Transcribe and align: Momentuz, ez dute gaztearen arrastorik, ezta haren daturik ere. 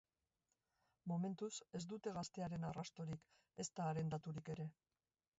Momentuz, 1.11 1.49
ez 1.79 1.81
dute 1.91 2.13
gaztearen 2.15 2.65
arrastorik, 2.69 3.27
ezta 3.65 3.85
haren 3.91 4.09
daturik 4.15 4.49
ere. 4.55 4.67